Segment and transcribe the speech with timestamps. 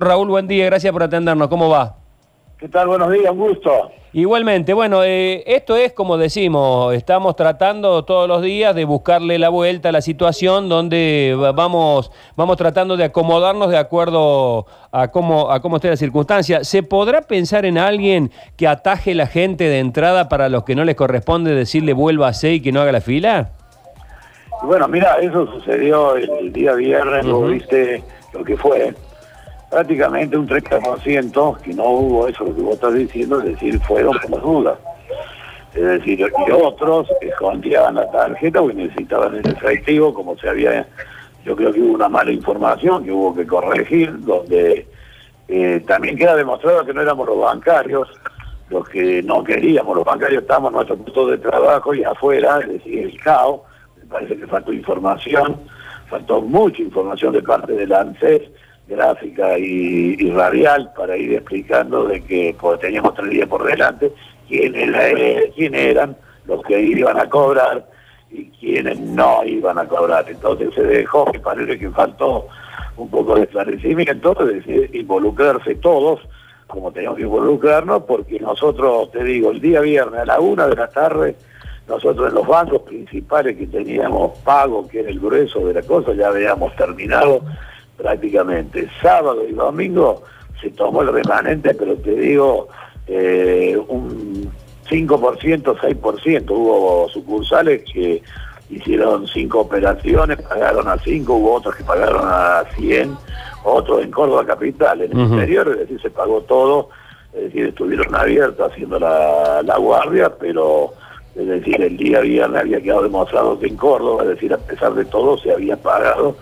[0.00, 1.48] Raúl, buen día, gracias por atendernos.
[1.48, 1.96] ¿Cómo va?
[2.56, 2.86] ¿Qué tal?
[2.86, 3.90] Buenos días, un gusto.
[4.12, 9.48] Igualmente, bueno, eh, esto es como decimos, estamos tratando todos los días de buscarle la
[9.48, 15.60] vuelta a la situación donde vamos, vamos tratando de acomodarnos de acuerdo a cómo, a
[15.60, 16.62] cómo esté la circunstancia.
[16.62, 20.84] ¿Se podrá pensar en alguien que ataje la gente de entrada para los que no
[20.84, 23.50] les corresponde decirle vuelva a ser y que no haga la fila?
[24.62, 28.94] Bueno, mira, eso sucedió el día viernes, uh viste lo que fue
[29.70, 34.30] prácticamente un 30% que no hubo eso que vos estás diciendo, es decir, fueron por
[34.30, 34.78] las dudas.
[35.74, 40.86] Es decir, y otros escondían la tarjeta porque necesitaban el efectivo, como se había,
[41.44, 44.86] yo creo que hubo una mala información que hubo que corregir, donde
[45.46, 48.08] eh, también queda demostrado que no éramos los bancarios
[48.70, 52.68] los que no queríamos, los bancarios estábamos en nuestro puesto de trabajo y afuera, es
[52.68, 53.62] decir, el caos,
[53.96, 55.60] me parece que faltó información,
[56.08, 58.42] faltó mucha información de parte del ANSES,
[58.88, 64.10] gráfica y, radial para ir explicando de que pues, teníamos tres días por delante,
[64.48, 67.86] quiénes, eran los que iban a cobrar
[68.30, 70.24] y quiénes no iban a cobrar.
[70.28, 72.46] Entonces se dejó, que parece que faltó
[72.96, 76.20] un poco de esclarecimiento, es decir, involucrarse todos,
[76.66, 80.76] como teníamos que involucrarnos, porque nosotros, te digo, el día viernes a la una de
[80.76, 81.36] la tarde,
[81.86, 86.12] nosotros en los bancos principales que teníamos pago, que era el grueso de la cosa,
[86.12, 87.42] ya habíamos terminado
[87.98, 88.88] prácticamente.
[89.02, 90.22] Sábado y domingo
[90.60, 92.68] se tomó el remanente, pero te digo,
[93.06, 94.50] eh, un
[94.88, 96.50] 5%, 6%.
[96.50, 98.22] Hubo sucursales que
[98.70, 103.16] hicieron cinco operaciones, pagaron a 5, hubo otros que pagaron a 100,
[103.64, 105.02] otros en Córdoba Capital.
[105.02, 106.90] En el interior, es decir, se pagó todo,
[107.34, 110.92] es decir, estuvieron abiertos haciendo la, la guardia, pero
[111.34, 114.94] es decir, el día viernes había quedado demostrado que en Córdoba, es decir, a pesar
[114.94, 116.36] de todo, se había pagado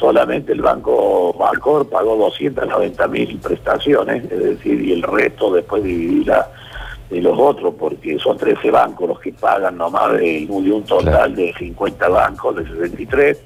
[0.00, 6.48] solamente el Banco Marcor pagó 290 mil prestaciones, es decir, y el resto después dividirla
[7.10, 11.52] de los otros, porque son 13 bancos los que pagan nomás de, un total de
[11.58, 13.42] 50 bancos, de 63,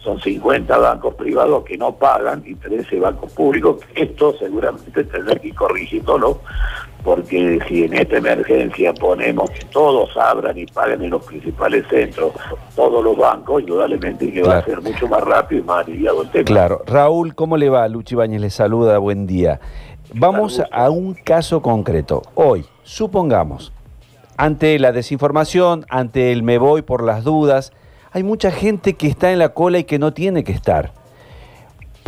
[0.00, 5.52] son 50 bancos privados que no pagan y 13 bancos públicos, esto seguramente tendrá que
[5.52, 6.40] corregirlo,
[7.08, 12.32] porque si en esta emergencia ponemos que todos abran y paguen en los principales centros,
[12.76, 16.30] todos los bancos, indudablemente que va a ser mucho más rápido y más aliviado el
[16.30, 16.44] tema.
[16.44, 16.82] Claro.
[16.86, 17.88] Raúl, ¿cómo le va?
[17.88, 19.58] Luchi Bañez le saluda, buen día.
[20.12, 22.20] Vamos a un caso concreto.
[22.34, 23.72] Hoy, supongamos,
[24.36, 27.72] ante la desinformación, ante el me voy por las dudas,
[28.12, 30.92] hay mucha gente que está en la cola y que no tiene que estar.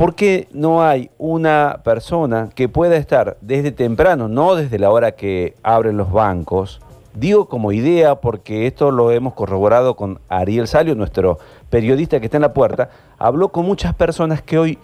[0.00, 5.12] ¿Por qué no hay una persona que pueda estar desde temprano, no desde la hora
[5.12, 6.80] que abren los bancos?
[7.12, 12.38] Digo como idea porque esto lo hemos corroborado con Ariel Salio, nuestro periodista que está
[12.38, 14.78] en la puerta, habló con muchas personas que hoy,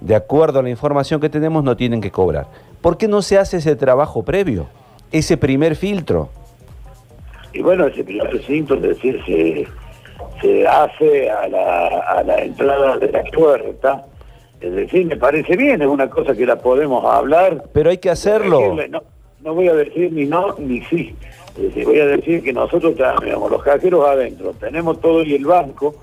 [0.00, 2.46] de acuerdo a la información que tenemos, no tienen que cobrar.
[2.80, 4.68] ¿Por qué no se hace ese trabajo previo,
[5.10, 6.28] ese primer filtro?
[7.52, 9.66] Y bueno, ese primer filtro, es decir, se,
[10.40, 14.06] se hace a la, a la entrada de la puerta,
[14.60, 17.64] es decir, me parece bien, es una cosa que la podemos hablar.
[17.72, 18.76] Pero hay que hacerlo.
[19.42, 21.14] no, voy a decir ni no ni sí.
[21.56, 25.44] Es decir, voy a decir que nosotros tenemos los cajeros adentro, tenemos todo y el
[25.44, 25.94] banco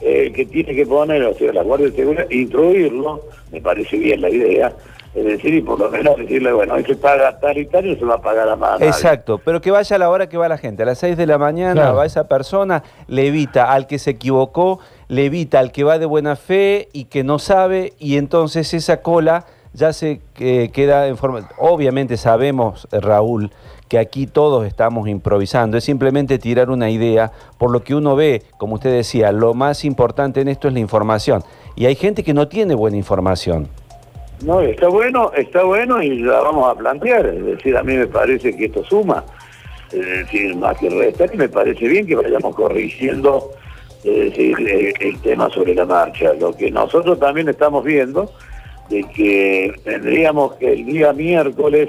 [0.00, 3.22] eh, que tiene que poner, o sea, la Guardia de Seguridad, instruirlo,
[3.52, 4.72] me parece bien la idea,
[5.16, 7.96] es decir, y por lo menos decirle, bueno, hay que pagar tal y tal y
[7.96, 8.84] se va a pagar a mano.
[8.84, 11.26] Exacto, pero que vaya a la hora que va la gente, a las 6 de
[11.26, 14.78] la mañana va esa persona, le evita al que se equivocó,
[15.08, 19.00] le evita al que va de buena fe y que no sabe, y entonces esa
[19.00, 21.48] cola ya se eh, queda en forma...
[21.56, 23.52] Obviamente sabemos, eh, Raúl,
[23.88, 28.42] que aquí todos estamos improvisando, es simplemente tirar una idea, por lo que uno ve,
[28.58, 31.42] como usted decía, lo más importante en esto es la información,
[31.74, 33.70] y hay gente que no tiene buena información.
[34.44, 37.26] No, está bueno, está bueno y la vamos a plantear.
[37.26, 39.24] Es decir, a mí me parece que esto suma.
[39.92, 43.52] Es decir, más que resta, y me parece bien que vayamos corrigiendo
[44.12, 46.32] decir, el, tema sobre la marcha.
[46.34, 48.30] Lo que nosotros también estamos viendo
[48.88, 51.88] de que tendríamos que el día miércoles,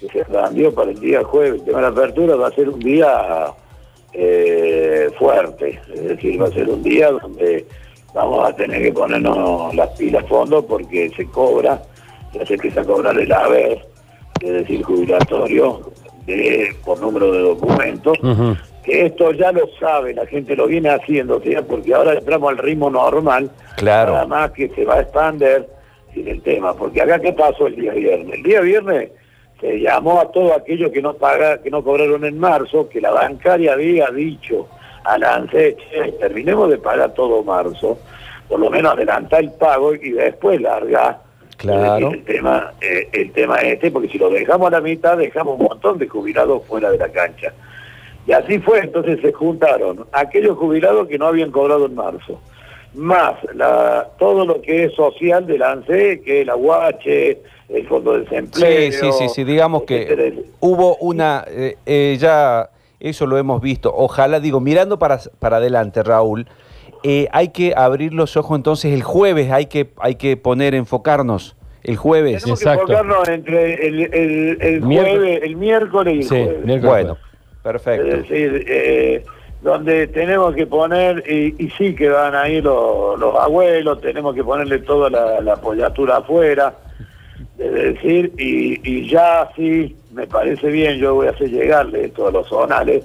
[0.00, 2.68] que se cambió para el día jueves, el tema de la apertura va a ser
[2.68, 3.52] un día
[4.12, 5.80] eh, fuerte.
[5.92, 7.66] Es decir, va a ser un día donde
[8.14, 11.80] vamos a tener que ponernos las pilas a fondo porque se cobra,
[12.32, 13.86] ya se empieza a cobrar el haber,
[14.40, 15.92] es decir, jubilatorio,
[16.26, 18.16] de, por número de documentos,
[18.84, 22.90] que esto ya lo sabe, la gente lo viene haciendo, porque ahora entramos al ritmo
[22.90, 24.12] normal, claro.
[24.12, 25.68] nada más que se va a expander
[26.14, 29.10] sin el tema, porque acá qué pasó el día viernes, el día viernes
[29.60, 33.12] se llamó a todos aquellos que no paga, que no cobraron en marzo, que la
[33.12, 34.66] bancaria había dicho
[35.04, 35.76] a la ANSES,
[36.20, 37.98] terminemos de pagar todo marzo,
[38.48, 41.20] por lo menos adelantar el pago y después largar
[41.62, 42.10] Claro.
[42.10, 45.66] El tema, eh, el tema este, porque si lo dejamos a la mitad, dejamos un
[45.66, 47.52] montón de jubilados fuera de la cancha.
[48.26, 52.40] Y así fue, entonces se juntaron aquellos jubilados que no habían cobrado en marzo,
[52.94, 57.38] más la, todo lo que es social del ANSE, que es la UH,
[57.68, 58.92] el Fondo de Desempleo.
[58.92, 62.68] Sí, sí, sí, sí, digamos que hubo una, eh, eh, ya
[63.02, 66.46] eso lo hemos visto, ojalá, digo, mirando para, para adelante, Raúl,
[67.02, 71.56] eh, hay que abrir los ojos entonces el jueves, hay que, hay que poner, enfocarnos.
[71.82, 72.42] El jueves.
[72.42, 72.86] Tenemos Exacto.
[72.86, 76.82] que enfocarnos entre el, el, el jueves, el miércoles y el sí, jueves.
[76.84, 77.16] Bueno,
[77.60, 78.06] perfecto.
[78.06, 79.24] Es decir, eh,
[79.62, 84.44] donde tenemos que poner, y, y, sí que van ahí los, los abuelos, tenemos que
[84.44, 86.72] ponerle toda la, la apoyatura afuera,
[87.58, 92.28] es decir, y, y ya sí, me parece bien, yo voy a hacer llegarle esto
[92.28, 93.04] a los zonales,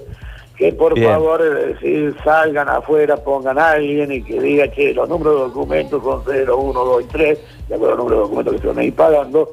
[0.56, 5.34] que por favor, decir, salgan afuera, pongan a alguien y que diga que los números
[5.34, 7.38] de documentos son 0, 1, 2 y 3,
[7.68, 9.52] de acuerdo al número de documentos que se van a ir pagando,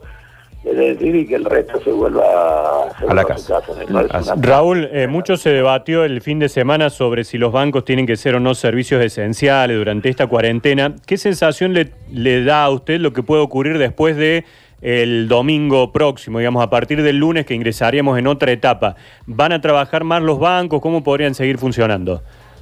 [0.66, 3.62] es decir, y que el resto se vuelva, se a la casa.
[4.10, 4.34] casa.
[4.36, 8.16] Raúl, eh, mucho se debatió el fin de semana sobre si los bancos tienen que
[8.16, 10.96] ser o no servicios esenciales durante esta cuarentena.
[11.06, 14.44] ¿Qué sensación le, le da a usted lo que puede ocurrir después de
[14.86, 18.96] el domingo próximo, digamos, a partir del lunes que ingresaríamos en otra etapa.
[19.26, 20.80] ¿Van a trabajar más los bancos?
[20.80, 22.22] ¿Cómo podrían seguir funcionando?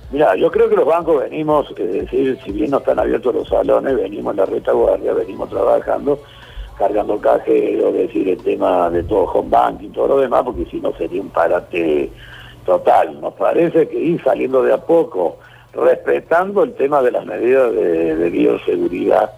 [0.09, 3.49] Mira, yo creo que los bancos venimos, es decir, si bien no están abiertos los
[3.49, 6.17] salones, venimos en la retaguardia, venimos trabajando,
[6.77, 10.79] cargando cajero, es decir, el tema de todo home banking todo lo demás, porque si
[10.79, 12.09] no sería un parate
[12.65, 13.19] total.
[13.19, 15.39] Nos parece que ir saliendo de a poco,
[15.73, 19.29] respetando el tema de las medidas de bioseguridad,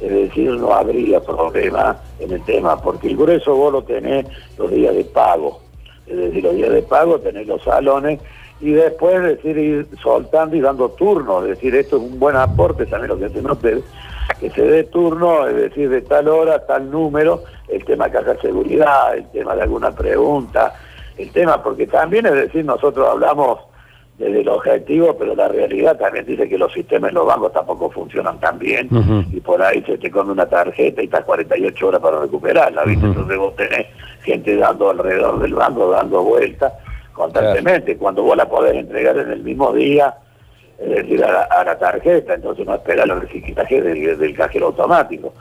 [0.00, 4.26] es decir, no habría problema en el tema, porque el grueso vos lo tenés
[4.58, 5.60] los días de pago,
[6.06, 8.20] es decir, los días de pago tenés los salones
[8.60, 12.86] y después, decir, ir soltando y dando turno, es decir, esto es un buen aporte
[12.86, 13.82] también lo que se note,
[14.40, 18.34] que se dé turno, es decir, de tal hora, tal número, el tema de caja
[18.34, 20.74] de seguridad, el tema de alguna pregunta,
[21.18, 23.60] el tema, porque también, es decir, nosotros hablamos
[24.18, 27.90] desde el objetivo, pero la realidad también dice que los sistemas en los bancos tampoco
[27.90, 28.88] funcionan tan bien
[29.30, 33.06] y por ahí se te come una tarjeta y estás 48 horas para recuperarla, ¿viste?
[33.06, 33.86] Entonces vos tenés
[34.22, 36.72] gente dando alrededor del banco, dando vueltas
[37.12, 40.14] constantemente, cuando vos la podés entregar en el mismo día,
[40.78, 45.32] es decir, a la, tarjeta, entonces no esperar el reciclaje del, del cajero automático.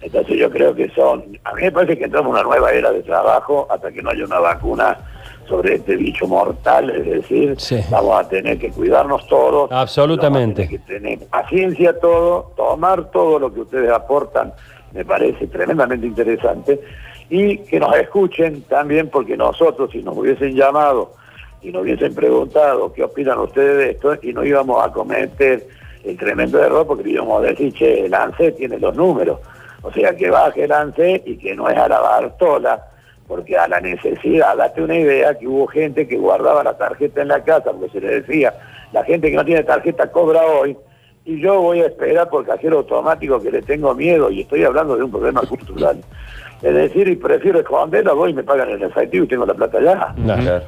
[0.00, 2.92] Entonces yo creo que son, a mí me parece que entramos en una nueva era
[2.92, 4.98] de trabajo hasta que no haya una vacuna
[5.46, 7.56] sobre este bicho mortal, es decir,
[7.90, 9.70] vamos a tener que cuidarnos todos.
[9.72, 10.68] Absolutamente.
[10.68, 14.52] que tener paciencia todo, tomar todo lo que ustedes aportan,
[14.92, 16.80] me parece tremendamente interesante,
[17.28, 21.12] y que nos escuchen también, porque nosotros si nos hubiesen llamado
[21.62, 25.66] y nos hubiesen preguntado qué opinan ustedes de esto, y no íbamos a cometer
[26.04, 29.40] el tremendo error, porque íbamos a decir, che, el ANSE tiene los números,
[29.82, 32.86] o sea, que baje el ANSE y que no es a la Bartola,
[33.26, 37.28] porque a la necesidad, date una idea que hubo gente que guardaba la tarjeta en
[37.28, 38.54] la casa, porque se le decía,
[38.92, 40.76] la gente que no tiene tarjeta cobra hoy,
[41.24, 44.96] y yo voy a esperar por cajero automático que le tengo miedo, y estoy hablando
[44.96, 46.00] de un problema cultural.
[46.62, 49.80] Es decir, y prefiero esconderla, voy y me pagan el efectivo y tengo la plata
[49.80, 50.14] ya.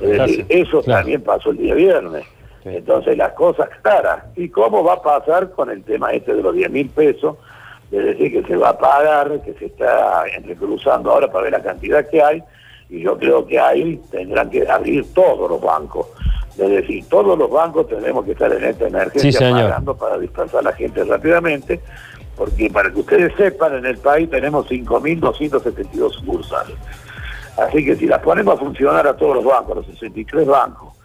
[0.00, 2.24] es decir, eso también pasó el día viernes.
[2.64, 4.24] Entonces las cosas claras.
[4.34, 7.36] ¿Y cómo va a pasar con el tema este de los 10 mil pesos?
[7.90, 11.62] Es decir, que se va a pagar, que se está entrecruzando ahora para ver la
[11.62, 12.42] cantidad que hay,
[12.88, 16.06] y yo creo que ahí tendrán que abrir todos los bancos.
[16.58, 20.62] Es decir, todos los bancos tenemos que estar en esta emergencia pagando para dispersar a
[20.62, 21.80] la gente rápidamente,
[22.36, 26.76] porque para que ustedes sepan, en el país tenemos 5.272 sucursales.
[27.56, 30.96] Así que si las ponemos a funcionar a todos los bancos, los 63 bancos,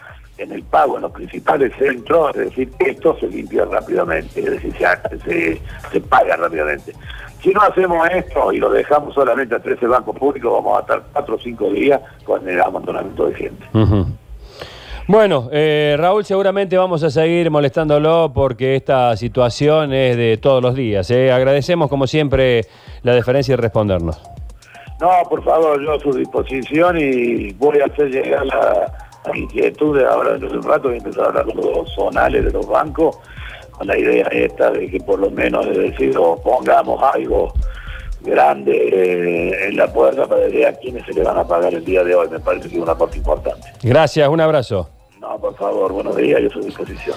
[0.42, 4.74] en el pago en los principales centros, es decir, esto se limpia rápidamente, es decir,
[5.24, 6.94] se, se, paga rápidamente.
[7.42, 11.04] Si no hacemos esto y lo dejamos solamente a 13 bancos públicos, vamos a estar
[11.14, 13.66] 4 o 5 días con el amontonamiento de gente.
[15.08, 20.76] Bueno, eh, Raúl, seguramente vamos a seguir molestándolo porque esta situación es de todos los
[20.76, 21.10] días.
[21.12, 21.32] ¿eh?
[21.32, 22.66] Agradecemos, como siempre,
[23.04, 24.22] la deferencia y respondernos.
[25.00, 30.32] No, por favor, yo a su disposición y voy a hacer llegar la inquietud ahora
[30.32, 33.18] dentro de un rato voy a empezar a hablar con los zonales de los bancos
[33.72, 36.14] con la idea esta de que por lo menos es decir
[36.44, 37.54] pongamos algo
[38.22, 41.84] grande eh, en la puerta para decir a quiénes se le van a pagar el
[41.84, 42.30] día de hoy.
[42.30, 43.68] Me parece que es una parte importante.
[43.82, 44.90] Gracias un abrazo.
[45.20, 47.16] No por favor buenos días yo soy a su disposición